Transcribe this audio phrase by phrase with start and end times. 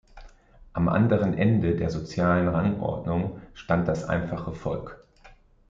[0.73, 5.03] Am anderen Ende der sozialen Rangordnung stand das einfache Volk.